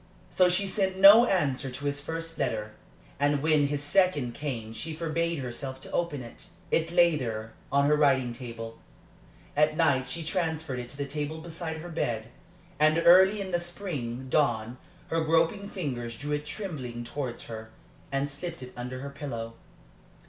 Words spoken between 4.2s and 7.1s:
came she forbade herself to open it. It